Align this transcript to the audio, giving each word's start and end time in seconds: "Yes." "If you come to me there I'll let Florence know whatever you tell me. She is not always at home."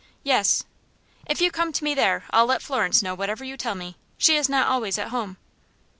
"Yes." 0.23 0.63
"If 1.27 1.41
you 1.41 1.51
come 1.51 1.71
to 1.73 1.83
me 1.83 1.93
there 1.93 2.23
I'll 2.31 2.47
let 2.47 2.63
Florence 2.63 3.03
know 3.03 3.13
whatever 3.13 3.43
you 3.45 3.55
tell 3.55 3.75
me. 3.75 3.97
She 4.17 4.35
is 4.35 4.49
not 4.49 4.67
always 4.67 4.97
at 4.97 5.09
home." 5.09 5.37